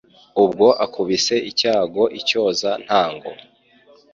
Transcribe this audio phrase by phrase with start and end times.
[0.43, 3.29] Ubwo akubise icyago icyoza ntango.